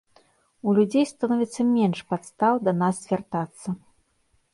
У 0.69 0.73
людзей 0.77 1.03
становіцца 1.09 1.65
менш 1.73 1.99
падстаў 2.13 2.53
да 2.69 2.73
нас 2.81 2.95
звяртацца. 3.05 3.67